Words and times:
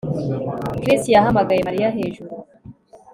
Chris 0.81 1.01
yahamagaye 1.15 1.61
Mariya 1.67 1.95
hejuru 1.97 2.33